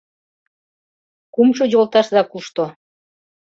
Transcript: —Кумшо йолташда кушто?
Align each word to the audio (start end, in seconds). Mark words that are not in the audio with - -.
—Кумшо 1.33 1.63
йолташда 1.73 2.21
кушто? 2.31 2.65